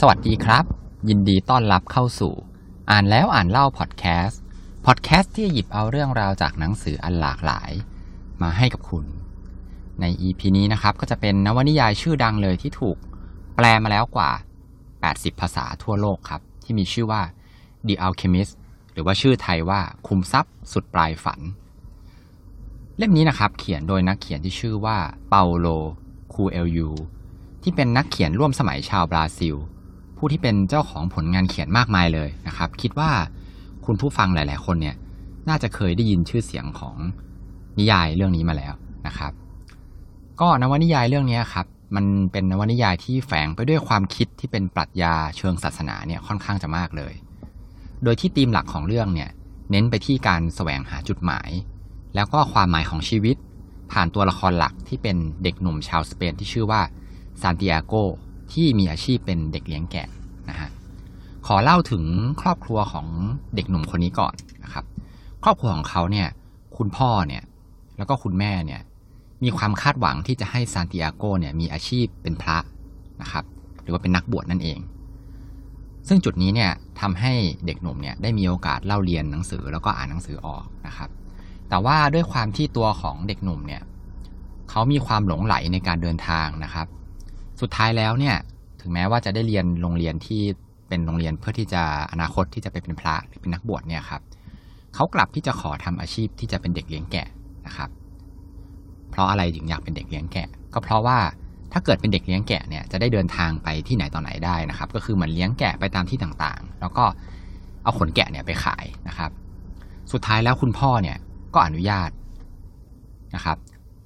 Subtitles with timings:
[0.00, 0.64] สวัสดีครับ
[1.08, 2.34] ยินดีต้อนรับเข้าสู่
[2.90, 4.40] อ่านแล้วอ่านเล่าพอดแคสต์
[4.86, 7.70] พอดแคสต์ที่หยิบเอาเรื่องราวจากหนังสืออันหลากหลาย
[8.42, 9.04] มาให้กับคุณ
[10.00, 12.96] ใน EP นี้นะครับก็จะเป็นนวนิยายชื่อดังเลยที่ถูก
[13.56, 14.30] แปลมาแล้วกว่า
[14.86, 17.22] 80 ภาษาทั่วโลกครับ ที่มีชื่อว่า
[17.86, 18.52] The Alchemist
[18.92, 21.40] หรือว่าชื่อไทยว่าคุมทรัพย์สุดปลายฝัน
[22.96, 24.96] เล่มนี้นะครับ เขียนโดยนักเขียนที่ชื่อว่า
[25.28, 25.66] เปาโล
[26.32, 26.88] คูเอลญู
[27.62, 29.56] ที่เป็นนักเขียนร่วมสมัยชาวบราซิล
[30.16, 33.10] ผู้ที่เป็นเจ้าของผลงานเขียนมากมายเลยนะครับ คิดว่า
[33.86, 34.96] คุณผู้ฟังหลาย ๆ คนเนี่ย
[35.48, 36.96] น่าจะเคยได้ยินชื่อเสียงของ
[37.78, 38.74] นิยายเรื่องนี้มาแล้ว
[39.06, 39.32] นะครับ
[40.40, 47.14] ก็นวนิยายเรื่องนี้ครับมันเป็นนวนิยายที่แฝงไปด้วยความคิดที่เป็นปรัชญาเชิงศาสนาเนี่ยค่อนข้างจะมากเลย
[48.04, 49.30] โดยที่ธีมหลักของเรื่องเนี่ย
[49.70, 51.50] เน้นไปที่การแสวงหาจุดหมาย
[52.14, 53.36] แล้วก็ความหมายของชีวิต
[53.92, 56.80] ผ่านตัวละครหลักที่เป็นเด็กหนุ่มชาวสเปนที่ชื่อว่า
[57.40, 57.94] ซานติอาโก
[58.52, 60.08] ที่มีอาชีพเป็นเด็กเลี้ยงแกะ
[60.50, 60.68] นะฮะ
[61.46, 62.04] ขอเล่าถึง
[62.40, 63.06] ครอบครัวของ
[63.54, 64.84] เด็กหนุ่มคนนี้ก่อนนะครับ
[65.44, 66.28] ครอบครัวของเขาเนี่ย
[66.76, 67.42] คุณพ่อเนี่ย
[67.98, 68.80] แล้วก็คุณแม่เนี่ย
[69.42, 72.58] มีความคาดหวังที่จะให้ซานติอาโกเนี่ยมีอาชีพเป็นพระ
[73.22, 73.44] นะครับ
[73.82, 74.78] หรือว่าเป็นนักบวชนั่นเอง
[76.08, 76.70] ซึ่งจุดนี้เนี่ย
[77.00, 77.32] ทำให้
[77.66, 81.10] เด็กหนุ่มเนี่ยได้มีโอกาสเล่าเรียนหนังสือแล้วก็อ่านหนังสือออกนะครับ
[81.68, 83.82] แต่ว่าด้วยความที่ตัวของเด็กหนุ่มเนี่ย
[84.70, 86.86] เขามีความหลงไหลในการเดินทางนะครับ
[87.60, 88.36] สุดท้ายแล้วเนี่ย
[88.80, 90.42] ถึงแม้ว่าจะได้เรียนโรงเรียนที่
[90.88, 94.22] เป็นโรงเรียนเพื่อที่จะอนาคตที่จะไปเป็นพระหรือเป็นนักบวชเนี่ยครับ
[94.94, 97.28] เขากลับที่จะขอทำอาชีพที่จะเป็นเด็กเลี้ยงแกะ
[97.66, 97.90] นะครับ
[99.10, 101.18] เพราะอะไรถึงอยากเป็นเด็กเลี้ยงแกะ ก็เพราะว่า
[101.72, 107.04] ถ้าเกิดเป็นเด็กเลี้ยงแกะเนี่ยจะได้เดินทางไปที่ไหนต่อไหนได้นะครับ ก็คือเหมือนเลี้ยงแกะไปตามที่ต่างๆ แล้วก็
[107.82, 109.30] เอาขนแกะเนี่ยไปขายนะครับ
[110.12, 111.16] สุดท้ายแล้วคุณพ่อเนี่ย
[111.54, 112.10] ก็อนุญาต
[113.34, 113.56] นะครับ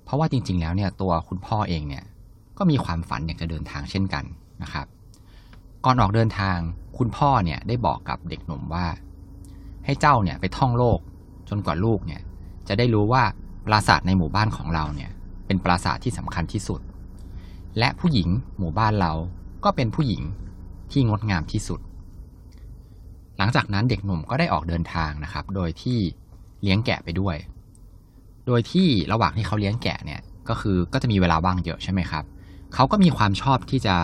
[0.05, 2.05] เพราะว่าจริง ๆ แล้วเนี่ยตัวคุณพ่อเองเนี่ย
[2.59, 4.25] ก็มีความฝันอยากจะเดินทางเช่นกัน
[4.62, 4.87] นะครับ
[5.84, 6.56] ก่อนออกเดินทาง
[6.98, 8.87] คุณพ่อเนี่ยได้บอกกับเด็กหนุ่มว่า
[9.84, 10.98] ให้เจ้าเนี่ยไปท่องโลก
[11.48, 12.20] จนกว่าลูกเนี่ย
[12.69, 13.23] จะได้รู้ว่า
[13.67, 15.11] ปราสาทในหมู่บ้านของเราเนี่ย
[15.47, 16.80] เป็นปราสาทที่สำคัญที่สุด
[17.79, 19.13] และผู้หญิงหมู่บ้านเรา
[19.64, 20.23] ก็เป็นผู้หญิง
[20.92, 21.80] ที่งดงามที่สุด
[23.39, 25.98] หลังจากนั้นเด็กหนุ่มก็ได้ออกเดินทางนะครับ โดยที่
[26.63, 27.36] เลี้ยงแกะไปด้วย
[28.47, 32.24] โดยที่ระหว่างที่เขาเลี้ยงแกะเนี่ยก็คือก็จะมีเวลาว่างเยอะใช่ไหมครับ
[32.74, 33.96] เขาก็มีความชอบที่จะ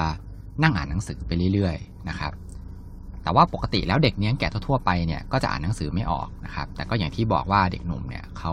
[0.63, 2.33] นั่งอ่านหนังสือไปเรื่อยๆนะครับ
[3.23, 8.53] แต่ว่าปกติแล้วเด็กเลี้ยงแกะทั่วๆไปเนี่ยก็จะอ่านหนังสือไม่ออกนะครับ แต่ก็อย่างที่บอกว่าเด็กหนุ่มเนี่ยเขา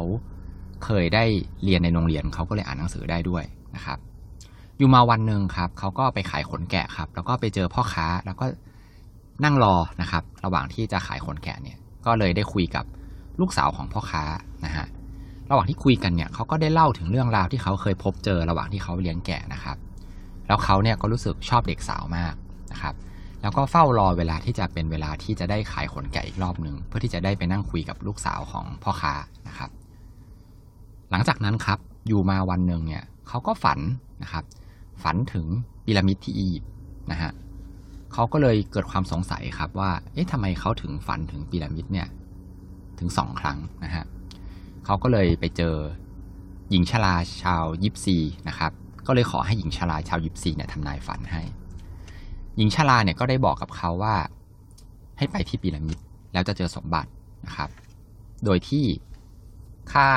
[0.84, 1.24] เคยได้
[1.64, 3.44] เรียนในโรงเรียนเขาก็เลยอ่านหนังสือได้ด้วย
[3.76, 3.98] นะครับ
[4.78, 8.46] อยู่มาวันหนึ่งครับเขาก็ไปขายขนแกะครับ แล้วก็ไปเจอพ่อค้าแล้วก็
[9.44, 12.86] นั่งรอนะครับ ระหว่างที่จะขายขนแกะเนี่ย ก็เลยได้คุยกับ
[13.40, 14.24] ลูกสาวของพ่อค้า
[14.66, 14.88] นะฮะ
[15.50, 19.78] ระหว่างที่คุยกันเนี่ยเขาก็ได้เล่าถึงเรื่องราวที่เขาเคยพบเจอระหว่างที่เขาเลี้ยงแกะนะครับ
[20.52, 22.34] แล้วเขาเนี่ยก็รู้สึกชอบเด็กสาวมาก
[22.72, 22.96] นะครับ
[23.42, 29.14] แล้วก็เฝ้ารอเวลาที่จะเป็นเวลาที่จะได้ขายขนแกะอีกรอบหนึ่งเพื่อที่จะได้ไปนั่งคุยกับลูกสาวของพ่อค้า
[29.48, 29.70] นะครับ
[31.12, 33.80] หลังจากนั้นครับอยู่มาวันหนึ่งเนี่ยเขาก็ฝัน
[34.24, 34.44] นะครับ
[35.04, 35.46] ฝันถึง
[35.86, 36.72] พีระมิดที่อียิปต์
[37.12, 37.32] นะฮะ
[38.14, 42.08] เขาก็เลยเกิดความสงสัยครับว่า เอ๊ะทำไมเขาถึงฝันถึงพีระมิดเนี่ย
[43.00, 44.06] ถึงสองครั้งนะฮะ
[44.86, 45.76] เขาก็เลยไปเจอ
[46.70, 48.18] หญิงชราชาวยิปซี
[48.50, 48.72] นะครับ
[49.08, 51.42] ก็เลยขอให้หญิงชราชาวยิปซีเนี่ยทำนายฝันให้
[52.58, 54.16] หญิงชราเนี่ยก็ได้บอกกับเขาว่า
[55.18, 55.98] ให้ไปที่พีระมิด
[56.34, 57.10] แล้วจะเจอสมบัติ
[57.46, 57.70] นะครับ
[58.46, 58.86] โดยที่
[59.92, 60.08] ค่า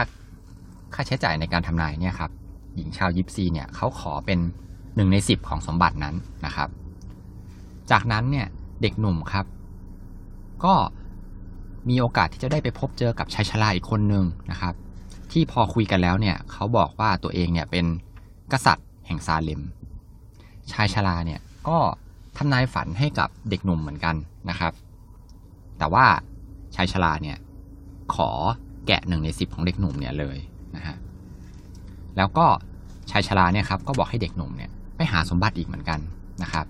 [0.94, 2.30] ค่าใช้จ่ายในการทำนายเนี่ยครับ
[2.76, 4.38] หญิงชาวยิปซีเนี่ยเขาขอเป็น
[4.96, 6.14] หนึ่งในสิบของสมบัตินั้น
[6.46, 6.68] นะครับ
[7.90, 8.46] จากนั้นเนี่ย
[8.82, 9.46] เด็กหนุ่มครับ
[10.64, 10.74] ก็
[11.88, 14.74] มีโอกาสที่จะได้ไปพบเจอกับชายชราอีกคนหนึ่งนะครับ
[15.32, 17.84] ที่พอคุยกันแล้วเนี่ยเขาบอกว่าตัวเองเนี่ยเป็น
[18.52, 19.62] กษัตริย์แห่งซาเลม
[20.72, 21.78] ชายชราเนี่ยก็
[22.36, 24.14] ทำนายฝันให้กับเด็กหนุ่มเหมือนกัน
[24.50, 24.72] นะครับ
[25.78, 26.04] แต่ว่า
[26.74, 27.36] ชายชราเนี่ย
[28.14, 28.30] ขอ
[28.86, 30.38] แกะหนึ่งในสิบของเด็กหนุ่มเนี่ยเลย
[30.76, 30.96] นะฮะ
[32.16, 32.46] แล้วก็
[33.10, 36.00] ชายชราเนี่ยครับก็บอกให้เด็กหนุ่มเนี่ยไปหาสมบัติอีกเหมือนกัน
[36.42, 36.66] นะครับ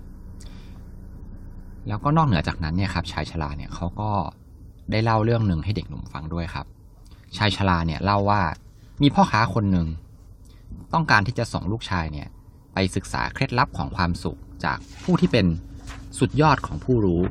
[1.87, 4.09] แล้วก็นอกเหนือจากนั้นเนี่ยครับชายชราเนี่ยเขาก็
[4.91, 6.65] ได้เล่าเรื่องหนึ่งให้เด็กหนุ่มฟังด้วยครับ
[7.37, 8.41] ชายชราเนี่ยเล่าว่า
[9.01, 9.87] มีพ่อค้าคนหนึ่ง
[10.93, 12.27] ต้องการที่จะส่งลูกชายเนี่ย
[12.73, 15.45] ไปศึกษาเคล็ดลับของความสุขจากผู้ที่เป็น
[16.19, 17.21] สุดยอดของผู้รู้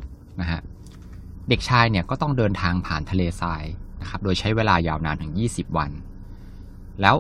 [0.41, 0.61] นะฮะ
[1.49, 3.65] เด็กชายเนี่ยก็ต้องเดินทางผ่านทะเลทราย
[4.01, 5.91] นะครับโดยใช้เวลายาวนานถึง 20 วัน
[7.01, 7.17] แล้ว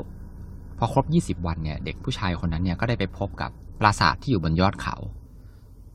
[0.78, 1.04] พอครบ
[1.40, 3.50] 20 วันเนี่ยเด็กผู้ชายคนนั้นเนี่ยก็ได้ไปพบกับ
[3.80, 4.96] ปราสาทที่อยู่บนยอดเขา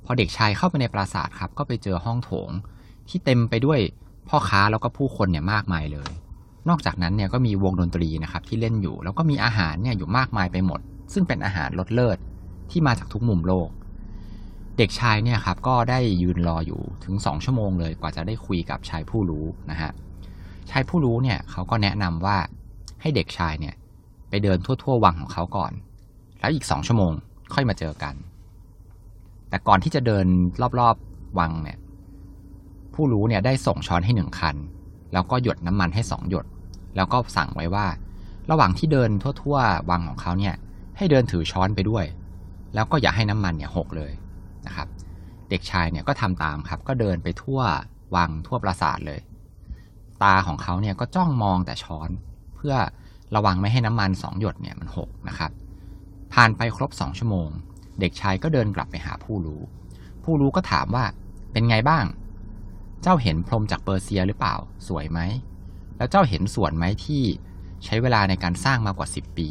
[0.06, 2.50] พอเด็กชายเข้าไปในปราสาทครับก็ไปเจอห้องโถง
[3.10, 3.80] ที่เต็มไปด้วย
[4.30, 6.12] พ่อค้าแล้วก็ผู้คนเนี่ยมากมายเลย
[6.70, 10.80] นอกจากนั้นเนี่ยก็มีวงดนตรีนะครับที่เล่นอยู่ แล้วก็มีอาหารเนี่ยอยู่มากมายไปหมด
[11.14, 12.18] ซึ่งเป็นอาหารรสเลิศ
[12.72, 13.70] ที่มาจากทุกมุมโลก
[14.78, 19.92] เด็กชายเนี่ยครับก็ได้ยืนรออยู่ถึงสองชั่วโมงเลยกว่าจะได้คุยกับชายผู้รู้นะฮะ
[20.72, 22.38] ชายผู้รู้เนี่ยเขาก็แนะนำว่า
[23.02, 23.76] ให้เด็กชายเนี่ย
[24.30, 25.72] ไปเดินทั่วๆวังของเขาก่อน
[26.40, 27.12] แล้วอีกสองชั่วโมง
[27.54, 28.16] ค่อยมาเจอกัน
[29.50, 30.26] แต่ก่อนที่จะเดิน
[30.80, 31.78] รอบๆวังเนี่ย
[32.94, 34.56] ผู้รู้เนี่ยได้ส่งช้อนให้หนึ่งคัน
[35.14, 36.46] แล้วก็หยดน้ำมันให้สองหยด
[36.96, 37.88] แล้วก็สั่งไว้ว่า
[38.52, 39.10] ระหว่างที่เดิน
[39.42, 40.56] ทั่วๆวังของเขาเนี่ย
[40.98, 42.06] ให้เดินถือช้อนไปด้วย
[42.74, 44.12] แล้วก็อย่าให้น้ำมันเนี่ยหกเลย
[44.68, 44.88] นะครับ
[45.50, 47.62] เด็กชายเนี่ยก็ทำตามครับ ก็เดินไปทั่ว
[48.16, 49.20] วังทั่วปราสาทเลย
[50.24, 52.10] ตาของเขาเนี่ยก็จ้องมองแต่ช้อน
[52.56, 52.76] เพื่อ
[53.36, 55.52] ระวังไม่ให้น้ำมันสองหยดเนี่ยมันหกนะครับ
[56.34, 57.50] ผ่านไปครบสองชั่วโมง
[58.00, 59.62] เด็กชายก็เดินกลับไปหาผู้รู้
[60.24, 61.06] ผู้รู้ก็ถามว่า
[61.52, 62.06] เป็นไงบ้าง
[63.02, 64.56] เจ้าเห็นพรมจากเปอร์เซียหรือเปล่า
[64.88, 65.20] สวยไหม
[66.00, 67.24] แล้วเจ้าเห็นส่วนไหมที่
[67.86, 69.50] ใช้เวลาในการสร้างมากกว่าสิบปี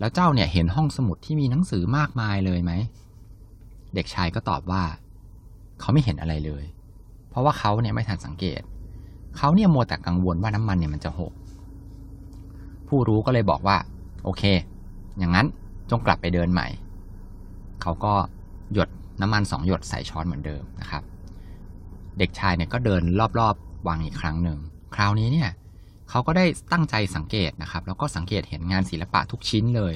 [0.00, 2.72] แล้วเจ้าเนี่ยเห็นห้องสมุดที่มีหนังสือมากมายเลยไหม
[3.94, 4.82] เด็กชายก็ตอบว่า
[5.80, 6.64] เขาไม่เห็นอะไรเลย
[7.28, 8.60] เพราะว่าเขาเนี่ยไม่ทันสังเกต
[9.36, 11.32] เขาเนี่ยมัวแต่กังวลว่าน้ำมันเนี่ยมันจะหก
[12.88, 13.76] ผู้รู้ก็เลยบอกว่า
[14.24, 14.42] โอเค
[15.18, 15.46] อย่างนั้น
[15.90, 16.68] จงกลับไปเดินใหม่
[17.82, 18.14] เขาก็
[18.72, 18.88] หยด
[19.20, 21.02] น้ำมันสองหยดใส่ช้อนเหมือนเดิมนะครับ
[22.18, 23.02] เด็กชายเนี่ยก็เดิน
[23.38, 24.58] รอบๆวังอีกครั้งหนึ่ง
[24.94, 25.50] คราวนี้เนี่ย
[26.10, 29.94] เขาก็ได้ตั้งใจสังเกตนะครับ แล้วก็สังเกตเห็นงานศิลปะทุกชิ้นเลย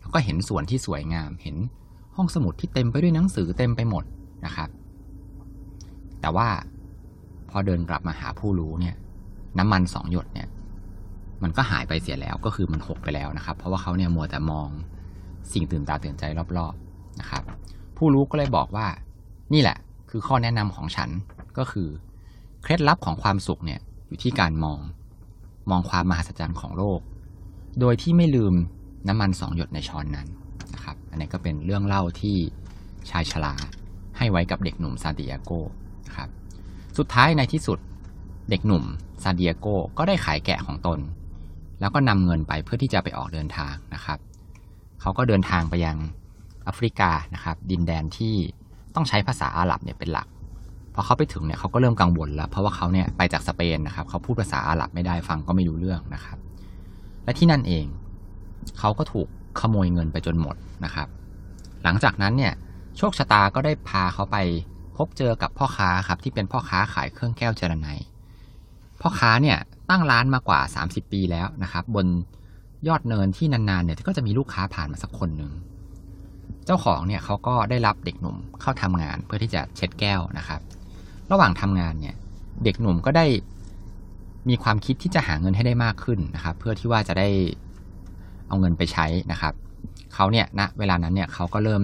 [0.00, 1.56] แล้วก็เห็นส่วนที่สวยงาม เห็น
[2.16, 4.04] ห้องสมุดที่เต็มไปด้วยหนังสือเต็มไปหมด
[4.46, 4.68] นะครับ
[6.20, 6.48] แต่ว่า
[7.50, 8.94] พอเดินกลับมาหาผู้รู้เนี่ย
[9.58, 10.48] น้ำมันสองหยดเนี่ย
[11.42, 14.68] มันก็หายไปเสียแล้วก็คือมันหกไปแล้วนะครับ เพราะว่าเขาเนี่ยมัวแต่มอง
[15.52, 16.24] สิ่งตื่นตาตื่นใจ
[16.56, 17.42] รอบๆนะครับ
[17.96, 18.86] ผู้รู้ก็เลยบอกว่า
[19.52, 19.76] นี่แหละ
[20.10, 21.10] คือข้อแนะนำของฉัน
[21.58, 21.88] ก็คือ
[22.62, 23.80] เคล็ดลับของความสุขเนี่ย
[24.14, 24.78] อยู่ที่การมอง
[25.70, 27.00] มองความมหัศจรรย์ของโลก
[27.80, 28.54] โดยที่ไม่ลืม
[29.08, 30.28] น้ำมันสองหยดในช้อนนั้น
[30.74, 32.36] นะครับ อันนี้ก็เป็นเรื่องเล่าที่
[33.10, 33.54] ชายชรา
[34.18, 35.50] ให้ไว้กับเด็กหนุ่มซานติอาโก
[36.06, 36.28] นะครับ
[36.98, 37.78] สุดท้ายในที่สุด
[38.50, 38.84] เด็กหนุ่ม
[39.22, 39.66] ซานดิเอโก
[39.98, 40.98] ก็ได้ขายแกะของตน
[41.80, 44.18] แล้วก็นำเงินไปเพื่อที่จะไปออกเดินทางนะครับ
[45.00, 45.96] เขาก็เดินทางไปยัง
[46.64, 48.34] แอฟริกานะครับ ดินแดนที่
[48.94, 50.28] ต้องใช้ภาษาอาหรับเนี่ยเป็นหลัก
[50.94, 56.38] พอเขาไปถึงเนี่ยเขาก็เริ่มกังวลแล้ว เพราะว่าเขาเนี่ยไปจากสเปนนะครับเขาพูดภาษาอาหรับไม่ได้ฟังก็ไม่รู้เรื่องนะครับ
[57.24, 57.86] และที่นั่นเอง
[58.78, 59.28] เขาก็ถูก
[59.60, 61.08] ขโมยเงินไปจนหมดนะครับ
[61.82, 62.52] หลังจากนั้นเนี่ย
[62.98, 64.36] โชคชะตาก็ได้พาเขาไป
[64.96, 67.88] พบเจอกับพ่อค้าครับที่เป็นพ่อค้าขายเครื่องแก้วเจรไน
[69.00, 69.58] พ่อค้าเนี่ย
[69.90, 72.06] ตั้งร้านมากว่า 30 ปีแล้วนะครับ บน
[72.88, 75.52] ยอดเนินที่นานๆเนี่ยก็จะมีลูกค้าผ่านมาสักคนหนึ่ง
[76.66, 80.60] เจ้าของเนี่ยเขาก็ได้รับเด็กหนุ่มเข้าทำงานเพื่อที่จะเช็ดแก้วนะครับ
[81.32, 82.16] ระหว่างทำงานเนี่ย
[82.64, 83.26] เด็กหนุ่มก็ได้
[84.48, 87.28] มีความคิดที่จะหาเงินให้ได้มากขึ้นนะครับ เพื่อที่ว่าจะได้
[88.48, 89.54] เอาเงินไปใช้นะครับ
[90.14, 91.82] เขาเนี่ยณนะเวลานั้นเนี่ยเขาก็เริ่ม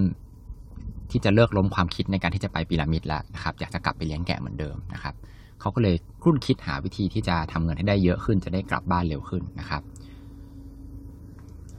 [1.11, 5.15] ที่จะเลิกล้มความคิดในการที่จะไปพีระมิดแล้วนะครับ อยากจะกลับไปเลี้ยงแกะเหมือนเดิมนะครับ
[5.61, 9.83] เขาก็เลยรุ่นคิดหาวิธีที่จะทำเงินให้ได้เยอะขึ้น จะได้กลับบ้านเร็วขึ้นนะครับ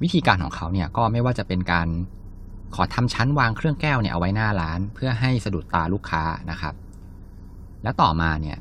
[0.03, 1.87] วิธีการของเขาเนี่ยก็ไม่ว่าจะเป็นการ
[2.75, 6.73] ขอทำชั้นวางเครื่องแก้วเนี่ยเอาไว้หน้าร้าน เพื่อให้สะดุดตาลูกค้านะครับ
[7.83, 8.57] แล้วต่อมาเนี่ย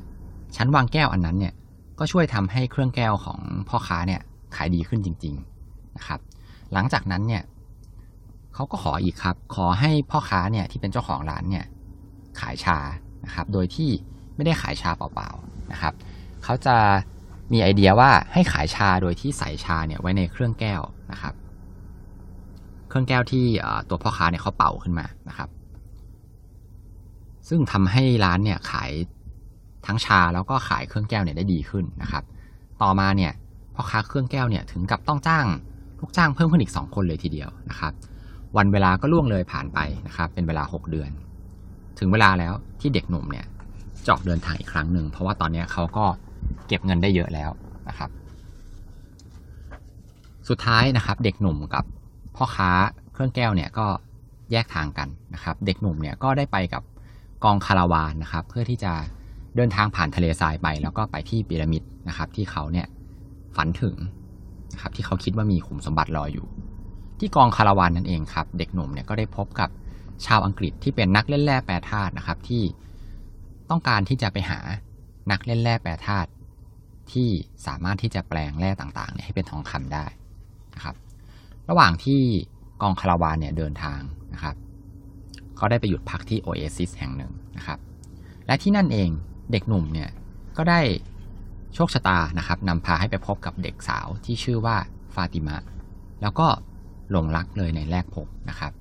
[0.55, 1.53] ชั้นวางแก้วอันนั้นเนี่ย
[1.99, 3.39] ก็ช่วยทำให้เครื่องแก้วของ
[3.69, 4.21] พ่อค้าเนี่ย
[4.55, 5.35] ขายดีขึ้นจริง
[5.65, 6.19] ๆนะครับ
[6.73, 7.43] หลังจากนั้นเนี่ย
[8.53, 11.65] เขาก็ขออีกครับ ขอให้พ่อค้าเนี่ยที่เป็นเจ้าของร้านเนี่ย
[12.39, 12.77] ขายชา
[13.25, 13.89] นะครับ โดยที่
[14.35, 15.93] ไม่ได้ขายชาเปล่าๆนะครับ
[16.43, 16.75] เขาจะ
[17.51, 21.33] มีไอเดียว่าให้ขายชาโดยที่ใส่ชาเนี่ยไว้ในเครื่องแก้วนะครับ
[22.87, 23.45] เครื่องแก้วที่
[23.89, 25.49] ตัวพ่อค้าเนี่ยเขาเป่าขึ้นมานะครับ
[27.49, 28.91] ซึ่งทำให้ร้านเนี่ยขาย
[29.85, 32.23] ทั้งชาแล้วก็ขายเครื่องแก้วเนี่ยได้ดีขึ้นนะครับ
[32.81, 33.31] ต่อมาเนี่ย
[33.75, 35.45] พ่อค้าเครื่องแก้วเนี่ยถึงกับต้องจ้าง
[35.99, 37.93] ลูกจ้างเพิ่มขึ้นอีกสองคนเลยทีเดียวนะครับ
[38.57, 41.09] วันเวลาก็ล่วงเลยผ่านไปนะครับ เป็นเวลาหกเดือน
[41.99, 43.45] ถึงเวลาแล้วที่เด็กหนุ่มเนี่ย
[44.05, 46.05] จออกเดินทางอีกครั้งหนึ่งเพราะว่าตอนนี้เขาก็
[46.67, 47.51] เก็บเงินได้เยอะแล้ว
[47.89, 48.09] นะครับ
[50.49, 51.83] สุดท้ายนะครับ เด็กหนุ่มกับ
[52.35, 52.71] พ่อค้า
[53.13, 53.87] เครื่องแก้วเนี่ยก็
[54.51, 56.83] แยกทางกันนะครับ เด็กหนุ่มเนี่ยก็ได้ไปกับ
[57.43, 58.93] กองคาราวานนะครับ เพื่อที่จะ
[59.55, 62.87] เดินทางผ่านทะเลทรายไป แล้วก็ไปที่พีระมิดนะครับ ที่เขาเนี่ย
[63.55, 63.95] ฝันถึง
[64.73, 66.47] นะครับที่เขาคิดว่ามีขุมสมบัติรออยู่
[67.19, 69.69] ที่กองคาราวานนั่นเองครับ เด็กหนุ่มเนี่ยก็ได้พบกับ
[70.25, 72.63] ชาวอังกฤษที่เป็นนักเล่นแร่แปรธาตุนะครับ ที่
[73.69, 74.59] ต้องการที่จะไปหา
[75.31, 76.29] นักเล่นแร่แปรธาตุ
[77.11, 77.29] ที่
[77.65, 80.05] สามารถที่จะแปลงแร่ต่างๆ ให้เป็นทองคำได้
[80.75, 80.95] นะครับ
[81.69, 82.21] ระหว่างที่
[82.81, 83.99] กองคาราวานเนี่ยเดินทาง
[84.33, 84.55] นะครับ
[85.61, 87.79] เขาได้ไปหยุดพักที่โอเอซิสแห่งหนึ่งนะครับ
[88.45, 89.09] และที่นั่นเอง
[89.51, 90.09] เด็กหนุ่มเนี่ย
[90.57, 90.81] ก็ได้
[91.73, 94.77] โชคชะตานะครับนำพาให้ไปพบกับเด็กสาวที่ชื่อว่า
[95.15, 95.57] ฟาติมา
[96.21, 96.47] แล้วก็
[97.11, 98.71] หลงรักเลยในแรกพบนะครับ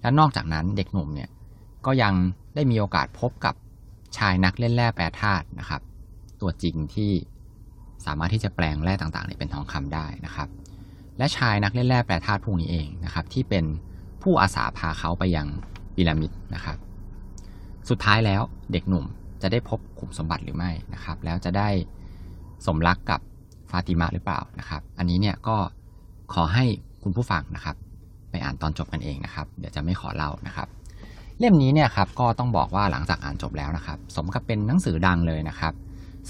[0.00, 1.28] และนอกจากนั้นเด็กหนุ่มเนี่ย
[1.86, 2.14] ก็ยัง
[2.54, 3.54] ได้มีโอกาสพบกับ
[4.16, 5.82] ชายนักเล่นแร่แปรธาตุนะครับ
[6.40, 7.10] ตัวจริงที่
[8.06, 10.48] สามารถที่จะแปลงแร่ต่างๆเนี่ยเป็นทองคำได้นะครับ
[11.18, 13.64] และชายนักเล่นแร่แปรธาตุพวกนี้เองนะครับ ที่เป็น
[14.22, 15.48] ผู้อาสาพาเขาไปยัง
[15.94, 16.76] พีระมิดนะครับ
[17.88, 19.04] สุดท้ายแล้วเด็กหนุ่ม
[19.42, 21.68] จะได้พบขุมสมบัติหรือไม่นะครับ แล้วจะได้
[22.66, 23.20] สมรักกับ
[23.70, 25.56] ฟาติมาหรือเปล่านะครับ อันนี้เนี่ยก็
[26.34, 26.64] ขอให้
[27.02, 27.76] คุณผู้ฟังนะครับ
[28.30, 30.68] ไปอ่านตอนจบกันเองนะครับ เดี๋ยวจะไม่ขอเล่านะครับ
[31.38, 35.72] เล่มนี้เนี่ยครับก็ต้องบอกว่าหลังจากอ่านจบแล้วนะครับ สมกับเป็นหนังสือดังเลยนะครับ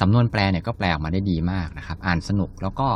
[0.01, 2.89] สำนวนแปลเนี่ยก็แปลออกมาได้ดีมากนะครับ อ่านสนุกแล้วก็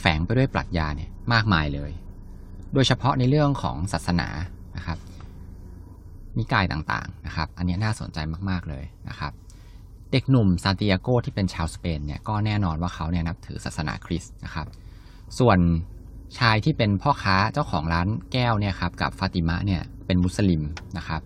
[0.00, 1.90] แฝงไปด้วยปรัชญาเนี่ยมากมายเลย
[2.74, 4.28] โดยเฉพาะในเรื่องของศาสนา
[4.76, 4.98] นะครับ
[6.38, 8.18] นิกายต่างๆนะครับอันนี้น่าสนใจ
[8.50, 9.32] มากๆเลยนะครับ
[10.12, 14.66] เด็กหนุ่มซานติอาโกที่เป็นชาวสเปนเนี่ยก็แน่นอนว่าเขาเนี่ยนับถือศาสนาคริสต์นะครับ
[15.38, 15.58] ส่วน
[16.38, 20.62] ชายที่เป็นพ่อค้าเจ้าของร้านแก้วเนี่ยครับกับฟาติมะเนี่ยเป็นมุสลิม
[20.98, 21.20] นะครับ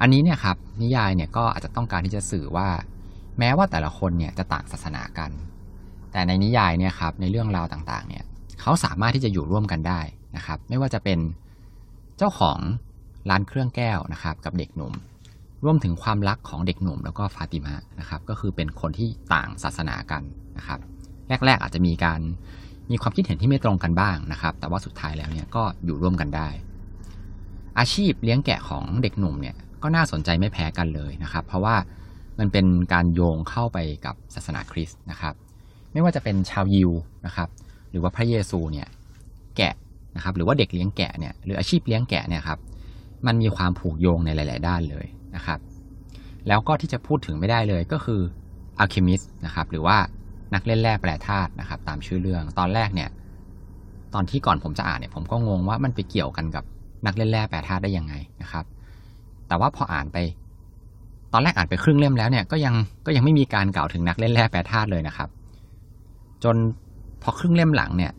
[0.00, 2.68] อันนี้เนี่ยครับนิยายเนี่ยก็อาจจะต้องการที่จะสื่อว่า
[3.38, 5.30] แม้ว่าแต่ละคนเนี่ยจะต่างศาสนากัน
[6.12, 8.24] แต่ในนิยายเนี่ยครับในเรื่องราวต่างๆเนี่ย
[8.60, 10.00] เขาสามารถที่จะอยู่ร่วมกันได้
[10.36, 11.18] นะครับ ไม่ว่าจะเป็น
[12.18, 12.58] เจ้าของ
[13.30, 14.92] ร้านเครื่องแก้วนะครับกับเด็กหนุ่ม
[15.64, 20.22] รวมถึงความรักของเด็กหนุ่มแล้วก็ฟาติมะนะครับก็คือเป็นคนที่ต่างศาสนากัน
[20.58, 20.78] นะครับ
[21.28, 22.20] แรก ๆ อาจจะมีการ
[22.90, 26.48] มีความคิดเห็นที่ไม่ตรงกันบ้างนะครับ แต่ว่าสุดท้ายแล้วเนี่ยก็อยู่ร่วมกันได้
[27.78, 31.76] อาชีพเลี้ยงแกะของเด็กหนุ่มเนี่ยก็น่าสนใจไม่แพ้กันเลยนะครับ เพราะว่า
[32.38, 35.34] มันเป็นการโยงเข้าไปกับศาสนาคริสต์นะครับ
[35.92, 36.90] ไม่ว่าจะเป็นชาวยิว
[37.26, 37.48] นะครับ
[37.90, 38.88] หรือว่าพระเยซูเนี่ย
[39.56, 39.74] แกะ
[40.16, 42.58] นะครับ หรือว่าเด็กเลี้ยงแกะเนี่ยหรืออาชีพเลี้ยงแกะเนี่ยครับ
[43.26, 45.58] มันมีความผูกโยงในหลาย ๆ ด้านเลยนะครับ
[46.48, 48.20] แล้วก็ที่จะพูดถึงไม่ได้เลยก็คือ
[48.78, 49.96] อัลเคมิสนะครับ หรือว่า
[50.54, 53.10] นักเล่นแร่แปรธาตุนะครับ ตามชื่อเรื่องตอนแรกเนี่ย
[54.14, 56.64] ตอนที่ก่อนผมจะอ่านเนี่ย ผมก็งงว่ามันไปเกี่ยวกันกับ
[57.06, 58.64] นักเล่นแร่แปรธาตุได้ยังไงนะครับ
[59.48, 60.16] แต่ว่าพออ่านไป
[61.32, 62.74] ตอนแรกอ่านไปครึ่งเล่มแล้วเนี่ยก็ยัง
[63.06, 65.28] ก็ยังไม่มีการกล่าวถึงนักเล่นแร่แปรธาตุเลยนะครับ
[66.44, 66.56] จน
[67.22, 68.12] พอครึ่งเล่มหลังเนี่ย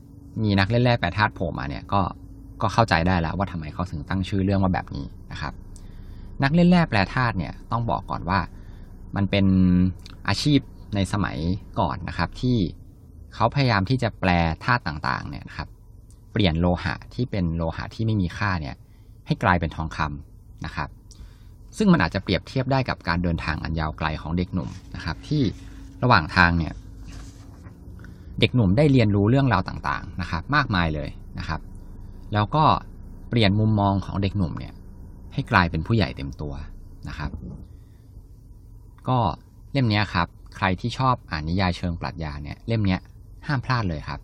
[0.44, 2.02] มีนักเล่นแร่แปรธาตุโผล่มาเนี่ยก็
[2.62, 5.54] ก็เข้าใจได้แล้วว่าทำไมเขาถึงตั้งชื่อเรื่องว่าแบบนี้นะครับ
[6.44, 8.40] นักเล่นแร่แปรธาตุเนี่ยต้องบอกก่อนว่า
[9.16, 9.46] มันเป็น
[10.28, 10.60] อาชีพ
[10.96, 11.38] ในสมัย
[11.80, 12.58] ก่อนนะครับ ที่
[13.36, 14.30] เขาพยายามที่จะแปล
[14.66, 15.68] ธาตุต่างๆเนี่ยนะครับ
[16.32, 18.76] เปลี่ยนโลหะที่เป็นโลหะที่ไม่มีค่าเนี่ย
[19.28, 20.90] ให้กลายเป็นทองคำนะครับ
[21.78, 25.44] ซึ่งมันอาจจะเปรียบเทียบได้กับการเดินทางอันยาวไกลของเด็กหนุ่มนะครับ ที่
[26.04, 26.74] ระหว่างทางเนี่ย
[28.40, 31.60] เด็กหนุ่มได้เรียนรู้เรื่องราวต่างๆนะครับ มากมายเลยนะครับ
[32.34, 32.66] แล้วก็
[33.30, 34.74] เปลี่ยนมุมมองของเด็กหนุ่มเนี่ย
[35.34, 36.54] ให้กลายเป็นผู้ใหญ่เต็มตัว
[37.08, 37.32] นะครับ
[39.10, 39.20] ก็
[39.72, 42.98] เล่มนี้ครับ ใครที่ชอบอ่านนิยายเชิงปรัชญาเนี่ยเล่มนี้
[43.48, 44.20] ห้ามพลาดเลยครับ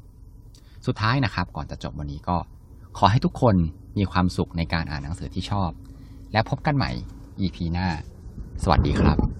[0.85, 2.37] สุดท้ายนะครับ ก่อนจะจบวันนี้ก็
[2.97, 3.55] ขอให้ทุกคน
[3.97, 5.71] มีความสุขในการอ่านหนังสือที่ชอบ
[6.31, 6.91] และพบกันใหม่
[7.39, 7.87] EP หน้า
[8.63, 9.36] สวัสดีครับ